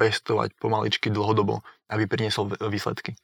pestovať 0.00 0.56
pomaličky 0.56 1.12
dlhodobo, 1.12 1.60
aby 1.92 2.08
priniesol 2.08 2.56
výsledky. 2.72 3.20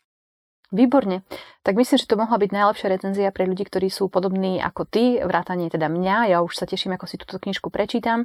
Výborne. 0.73 1.21
Tak 1.61 1.77
myslím, 1.77 2.01
že 2.01 2.09
to 2.09 2.17
mohla 2.17 2.41
byť 2.41 2.49
najlepšia 2.49 2.89
recenzia 2.89 3.29
pre 3.29 3.45
ľudí, 3.45 3.69
ktorí 3.69 3.93
sú 3.93 4.09
podobní 4.09 4.57
ako 4.57 4.89
ty, 4.89 5.21
vrátanie 5.21 5.69
teda 5.69 5.93
mňa. 5.93 6.33
Ja 6.33 6.41
už 6.41 6.57
sa 6.57 6.65
teším, 6.65 6.97
ako 6.97 7.05
si 7.05 7.21
túto 7.21 7.37
knižku 7.37 7.69
prečítam. 7.69 8.25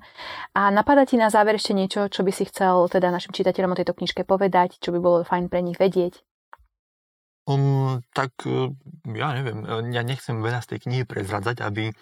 A 0.56 0.72
napadá 0.72 1.04
ti 1.04 1.20
na 1.20 1.27
záver 1.27 1.60
ešte 1.60 1.75
niečo, 1.75 2.08
čo 2.08 2.24
by 2.24 2.32
si 2.32 2.48
chcel 2.48 2.88
teda 2.88 3.12
našim 3.12 3.36
čitateľom 3.36 3.75
o 3.75 3.80
tejto 3.84 3.92
knižke 4.00 4.24
povedať, 4.24 4.80
čo 4.80 4.96
by 4.96 5.00
bolo 5.04 5.27
fajn 5.27 5.51
pre 5.51 5.60
nich 5.60 5.75
vedieť? 5.75 6.24
Um, 7.48 8.04
tak 8.12 8.32
e, 8.44 8.72
ja 9.12 9.32
neviem, 9.36 9.63
e, 9.63 9.92
ja 9.92 10.04
nechcem 10.04 10.39
veľa 10.39 10.63
z 10.63 10.75
tej 10.75 10.80
knihy 10.84 11.04
prezradzať, 11.08 11.63
aby 11.63 11.96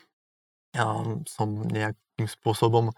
um, 0.74 1.22
som 1.30 1.62
nejakým 1.70 2.26
spôsobom 2.26 2.90
e, 2.90 2.94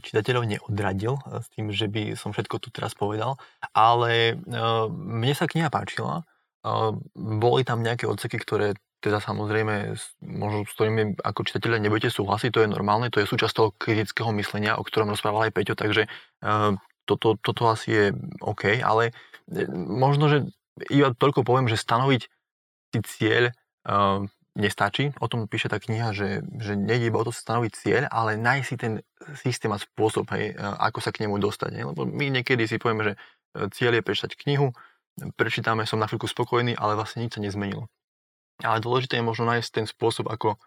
čitateľov 0.00 0.48
neodradil 0.48 1.20
s 1.28 1.48
tým, 1.52 1.68
že 1.72 1.88
by 1.88 2.16
som 2.16 2.32
všetko 2.32 2.56
tu 2.60 2.68
teraz 2.72 2.96
povedal, 2.96 3.36
ale 3.76 4.40
mne 4.88 5.32
sa 5.36 5.44
kniha 5.44 5.68
páčila 5.68 6.24
boli 7.14 7.62
tam 7.62 7.84
nejaké 7.84 8.08
odseky, 8.08 8.40
ktoré 8.40 8.72
teda 9.04 9.20
samozrejme, 9.20 10.00
možno 10.24 10.64
s 10.64 10.72
ktorými 10.72 11.20
ako 11.20 11.44
čitatelia 11.44 11.76
nebudete 11.76 12.08
súhlasiť, 12.08 12.48
to 12.48 12.62
je 12.64 12.72
normálne, 12.72 13.12
to 13.12 13.20
je 13.20 13.28
súčasť 13.28 13.52
toho 13.52 13.68
kritického 13.76 14.32
myslenia, 14.32 14.80
o 14.80 14.86
ktorom 14.86 15.12
rozprával 15.12 15.44
aj 15.44 15.52
Peťo, 15.52 15.76
takže 15.76 16.08
toto, 17.04 17.36
toto 17.36 17.62
asi 17.68 17.88
je 17.92 18.04
OK, 18.40 18.80
ale 18.80 19.12
e, 19.52 19.68
možno, 19.76 20.32
že 20.32 20.48
iba 20.90 21.12
toľko 21.12 21.44
poviem, 21.44 21.68
že 21.68 21.78
stanoviť 21.78 22.22
si 22.90 23.00
cieľ 23.06 23.54
uh, 23.86 24.26
nestačí. 24.58 25.14
O 25.22 25.26
tom 25.30 25.46
píše 25.46 25.70
tá 25.70 25.78
kniha, 25.78 26.10
že, 26.10 26.42
že 26.58 26.74
nejde 26.74 27.10
iba 27.10 27.22
o 27.22 27.26
to 27.26 27.30
stanoviť 27.30 27.72
cieľ, 27.74 28.02
ale 28.10 28.38
nájsť 28.38 28.66
si 28.66 28.76
ten 28.78 28.92
systém 29.38 29.70
a 29.70 29.78
spôsob, 29.78 30.30
hej, 30.34 30.54
ako 30.58 30.98
sa 30.98 31.14
k 31.14 31.26
nemu 31.26 31.38
dostať. 31.38 31.70
Hej. 31.78 31.84
Lebo 31.94 32.06
my 32.06 32.26
niekedy 32.40 32.66
si 32.66 32.78
povieme, 32.78 33.02
že 33.06 33.12
e, 33.14 33.18
cieľ 33.70 33.98
je 33.98 34.06
prečítať 34.06 34.34
knihu, 34.46 34.74
prečítame, 35.38 35.86
som 35.86 36.00
na 36.00 36.10
chvíľku 36.10 36.26
spokojný, 36.26 36.74
ale 36.74 36.98
vlastne 36.98 37.22
nič 37.22 37.38
sa 37.38 37.40
nezmenilo. 37.42 37.86
Ale 38.62 38.82
dôležité 38.82 39.18
je 39.18 39.26
možno 39.26 39.46
nájsť 39.50 39.70
ten 39.70 39.86
spôsob, 39.86 40.30
ako, 40.30 40.58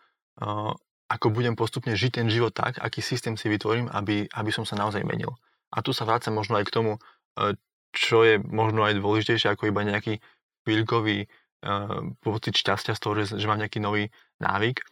uh, 0.44 0.72
ako 1.08 1.28
budem 1.32 1.56
postupne 1.56 1.96
žiť 1.96 2.24
ten 2.24 2.28
život 2.28 2.52
tak, 2.56 2.80
aký 2.80 3.00
systém 3.00 3.36
si 3.40 3.48
vytvorím, 3.48 3.88
aby, 3.92 4.28
aby 4.28 4.52
som 4.52 4.68
sa 4.68 4.76
naozaj 4.76 5.04
menil. 5.08 5.36
A 5.72 5.84
tu 5.84 5.92
sa 5.92 6.08
vrácam 6.08 6.36
možno 6.36 6.60
aj 6.60 6.68
k 6.68 6.76
tomu, 6.76 6.92
uh, 7.00 7.54
čo 7.96 8.24
je 8.24 8.40
možno 8.40 8.84
aj 8.84 9.00
dôležitejšie 9.00 9.52
ako 9.56 9.72
iba 9.72 9.88
nejaký 9.88 10.20
chvíľkový 10.68 11.28
uh, 11.28 12.12
pocit 12.20 12.56
šťastia 12.60 12.96
z 12.96 13.02
toho, 13.04 13.14
že, 13.24 13.40
že 13.40 13.48
mám 13.48 13.60
nejaký 13.60 13.80
nový 13.80 14.12
návyk. 14.44 14.84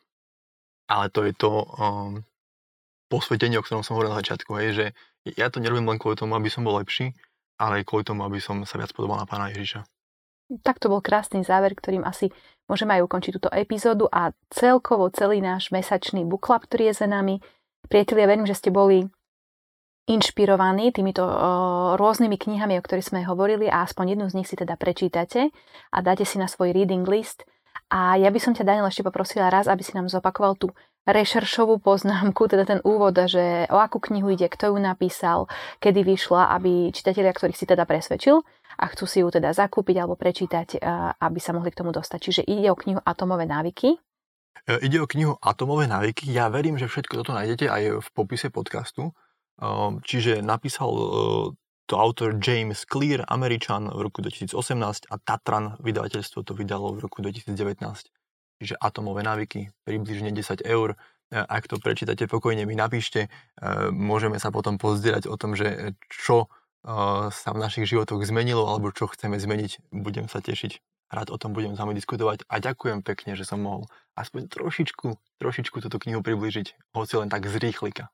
Ale 0.86 1.10
to 1.10 1.26
je 1.26 1.34
to 1.34 1.50
um, 1.50 2.22
posvetenie, 3.10 3.58
o 3.58 3.66
ktorom 3.66 3.82
som 3.82 3.98
hovoril 3.98 4.14
na 4.14 4.22
začiatku, 4.22 4.54
hej, 4.62 4.70
že 4.74 4.86
ja 5.34 5.50
to 5.50 5.58
nerobím 5.58 5.90
len 5.90 5.98
kvôli 5.98 6.14
tomu, 6.14 6.38
aby 6.38 6.46
som 6.46 6.62
bol 6.62 6.78
lepší, 6.78 7.18
ale 7.60 7.82
aj 7.82 7.88
kvôli 7.88 8.04
tomu, 8.04 8.24
aby 8.28 8.40
som 8.40 8.64
sa 8.68 8.80
viac 8.80 8.92
podobal 8.92 9.20
na 9.20 9.28
pána 9.28 9.52
Ježiša. 9.52 9.84
Tak 10.62 10.78
to 10.78 10.94
bol 10.94 11.02
krásny 11.02 11.42
záver, 11.42 11.74
ktorým 11.74 12.06
asi 12.06 12.30
môžeme 12.70 12.94
aj 12.94 13.06
ukončiť 13.10 13.32
túto 13.42 13.50
epizódu 13.50 14.06
a 14.14 14.30
celkovo 14.54 15.10
celý 15.10 15.42
náš 15.42 15.74
mesačný 15.74 16.22
club, 16.38 16.62
ktorý 16.70 16.94
je 16.94 17.02
za 17.02 17.08
nami. 17.10 17.42
Priatelia, 17.90 18.30
verím, 18.30 18.46
že 18.46 18.58
ste 18.58 18.70
boli 18.70 19.10
inšpirovaní 20.06 20.94
týmito 20.94 21.26
o, 21.26 21.34
rôznymi 21.98 22.38
knihami, 22.38 22.78
o 22.78 22.86
ktorých 22.86 23.10
sme 23.10 23.22
hovorili 23.26 23.66
a 23.66 23.82
aspoň 23.82 24.14
jednu 24.14 24.26
z 24.30 24.36
nich 24.38 24.48
si 24.50 24.54
teda 24.54 24.78
prečítate 24.78 25.50
a 25.90 25.98
dáte 26.06 26.30
si 26.30 26.38
na 26.38 26.46
svoj 26.46 26.78
reading 26.78 27.10
list. 27.10 27.42
A 27.94 28.18
ja 28.18 28.34
by 28.34 28.40
som 28.42 28.54
ťa, 28.58 28.66
Daniel, 28.66 28.90
ešte 28.90 29.06
poprosila 29.06 29.54
raz, 29.54 29.70
aby 29.70 29.86
si 29.86 29.94
nám 29.94 30.10
zopakoval 30.10 30.58
tú 30.58 30.74
rešeršovú 31.06 31.78
poznámku, 31.86 32.50
teda 32.50 32.66
ten 32.66 32.80
úvod, 32.82 33.14
že 33.30 33.70
o 33.70 33.78
akú 33.78 34.02
knihu 34.10 34.34
ide, 34.34 34.50
kto 34.50 34.74
ju 34.74 34.78
napísal, 34.82 35.46
kedy 35.78 36.02
vyšla, 36.02 36.50
aby 36.58 36.90
čitatelia, 36.90 37.30
ktorých 37.30 37.58
si 37.62 37.70
teda 37.70 37.86
presvedčil 37.86 38.42
a 38.82 38.86
chcú 38.90 39.06
si 39.06 39.22
ju 39.22 39.30
teda 39.30 39.54
zakúpiť 39.54 40.02
alebo 40.02 40.18
prečítať, 40.18 40.82
aby 41.22 41.40
sa 41.40 41.54
mohli 41.54 41.70
k 41.70 41.80
tomu 41.86 41.94
dostať. 41.94 42.20
Čiže 42.20 42.42
ide 42.50 42.74
o 42.74 42.78
knihu 42.82 43.00
Atomové 43.06 43.46
návyky. 43.46 44.02
E, 44.66 44.82
ide 44.82 44.98
o 44.98 45.08
knihu 45.08 45.38
Atomové 45.38 45.86
návyky. 45.86 46.26
Ja 46.34 46.50
verím, 46.50 46.82
že 46.82 46.90
všetko 46.90 47.22
toto 47.22 47.38
nájdete 47.38 47.70
aj 47.70 47.84
v 48.02 48.08
popise 48.12 48.50
podcastu. 48.50 49.14
E, 49.14 49.64
čiže 50.02 50.42
napísal 50.42 50.90
e, 50.90 51.06
to 51.86 51.96
autor 51.98 52.34
James 52.38 52.86
Clear, 52.86 53.26
Američan 53.30 53.90
v 53.90 54.00
roku 54.06 54.22
2018 54.22 54.58
a 55.10 55.16
Tatran 55.22 55.78
vydavateľstvo 55.80 56.42
to 56.46 56.54
vydalo 56.58 56.94
v 56.98 57.06
roku 57.06 57.22
2019 57.22 57.56
čiže 58.60 58.76
atomové 58.80 59.24
návyky, 59.24 59.72
približne 59.84 60.32
10 60.32 60.64
eur. 60.64 60.96
E, 60.96 61.36
ak 61.36 61.68
to 61.68 61.76
prečítate 61.76 62.28
pokojne, 62.28 62.64
mi 62.64 62.76
napíšte, 62.76 63.28
e, 63.28 63.30
môžeme 63.92 64.40
sa 64.40 64.52
potom 64.52 64.80
pozdierať 64.80 65.28
o 65.28 65.36
tom, 65.36 65.60
že 65.60 65.96
čo 66.08 66.48
e, 66.48 66.48
sa 67.32 67.50
v 67.52 67.62
našich 67.62 67.92
životoch 67.92 68.24
zmenilo 68.24 68.64
alebo 68.64 68.96
čo 68.96 69.12
chceme 69.12 69.36
zmeniť. 69.36 69.92
Budem 69.92 70.32
sa 70.32 70.40
tešiť 70.40 70.80
rád 71.06 71.30
o 71.30 71.38
tom 71.38 71.54
budem 71.54 71.78
s 71.78 71.80
vami 71.80 71.94
diskutovať 71.94 72.50
a 72.50 72.58
ďakujem 72.58 73.06
pekne, 73.06 73.38
že 73.38 73.46
som 73.46 73.62
mohol 73.62 73.86
aspoň 74.18 74.50
trošičku, 74.50 75.38
trošičku 75.38 75.78
túto 75.80 76.02
knihu 76.02 76.26
približiť, 76.26 76.92
hoci 76.98 77.14
len 77.22 77.30
tak 77.30 77.46
z 77.46 77.62
rýchlika. 77.62 78.10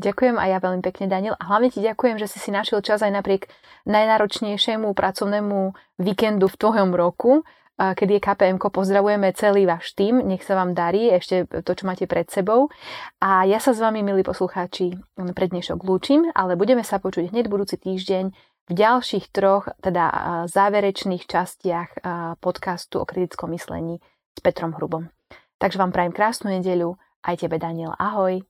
Ďakujem 0.00 0.40
aj 0.40 0.48
ja 0.48 0.58
veľmi 0.64 0.80
pekne, 0.80 1.12
Daniel. 1.12 1.36
A 1.36 1.44
hlavne 1.52 1.68
ti 1.68 1.84
ďakujem, 1.84 2.16
že 2.16 2.24
si 2.24 2.40
si 2.40 2.48
našiel 2.48 2.80
čas 2.80 3.04
aj 3.04 3.12
napriek 3.12 3.52
najnáročnejšiemu 3.84 4.96
pracovnému 4.96 5.76
víkendu 6.00 6.48
v 6.48 6.56
tvojom 6.56 6.96
roku, 6.96 7.44
kedy 7.76 8.16
je 8.16 8.24
KPM. 8.24 8.56
Pozdravujeme 8.56 9.32
celý 9.36 9.68
váš 9.68 9.92
tým, 9.92 10.24
nech 10.24 10.40
sa 10.40 10.56
vám 10.56 10.72
darí 10.72 11.12
ešte 11.12 11.44
to, 11.64 11.72
čo 11.76 11.84
máte 11.84 12.08
pred 12.08 12.28
sebou. 12.32 12.72
A 13.20 13.44
ja 13.44 13.60
sa 13.60 13.76
s 13.76 13.80
vami, 13.80 14.00
milí 14.00 14.24
poslucháči, 14.24 14.96
pred 15.36 15.52
dnešok 15.52 15.84
lúčim, 15.84 16.32
ale 16.32 16.56
budeme 16.56 16.80
sa 16.80 16.96
počuť 16.96 17.32
hneď 17.32 17.52
budúci 17.52 17.76
týždeň 17.76 18.32
v 18.68 18.72
ďalších 18.72 19.32
troch, 19.32 19.68
teda 19.84 20.04
záverečných 20.48 21.28
častiach 21.28 22.04
podcastu 22.40 23.00
o 23.00 23.08
kritickom 23.08 23.52
myslení 23.52 24.00
s 24.32 24.40
Petrom 24.40 24.72
Hrubom. 24.76 25.12
Takže 25.60 25.76
vám 25.76 25.92
prajem 25.92 26.12
krásnu 26.16 26.52
nedeľu, 26.56 26.96
aj 27.24 27.44
tebe 27.44 27.60
Daniel, 27.60 27.92
ahoj. 28.00 28.44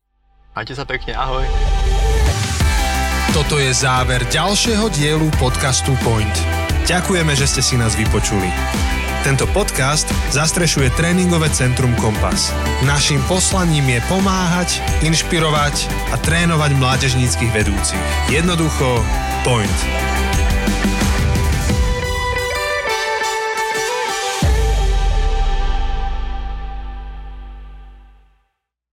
Majte 0.50 0.75
sa 0.75 0.83
pekne, 0.83 1.14
ahoj. 1.14 1.47
Toto 3.30 3.62
je 3.62 3.71
záver 3.71 4.26
ďalšieho 4.26 4.90
dielu 4.90 5.30
podcastu 5.38 5.95
Point. 6.02 6.35
Ďakujeme, 6.90 7.30
že 7.38 7.47
ste 7.47 7.62
si 7.62 7.78
nás 7.78 7.95
vypočuli. 7.95 8.50
Tento 9.23 9.47
podcast 9.54 10.11
zastrešuje 10.35 10.90
tréningové 10.99 11.54
centrum 11.54 11.95
Kompas. 12.02 12.50
Naším 12.83 13.23
poslaním 13.30 13.95
je 13.95 14.00
pomáhať, 14.11 14.83
inšpirovať 15.07 15.87
a 16.11 16.19
trénovať 16.19 16.75
mládežníckých 16.75 17.54
vedúcich. 17.54 18.02
Jednoducho, 18.26 19.07
point. 19.47 19.78